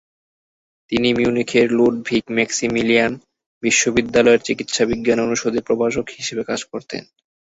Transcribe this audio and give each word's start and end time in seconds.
তিনি 0.91 1.09
মিউনিখের 1.13 1.67
লুডভিগ-মাক্সিমিলিয়ান 1.77 3.11
বিশ্ববিদ্যালয়ের 3.63 4.45
চিকিৎসাবিজ্ঞান 4.47 5.19
অনুষদে 5.19 5.59
প্রভাষক 5.67 6.05
হিসেবে 6.09 6.43
কাজ 6.43 6.61
করতেন। 6.71 7.03